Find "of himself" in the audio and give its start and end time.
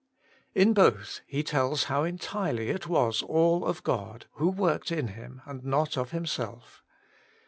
5.95-6.81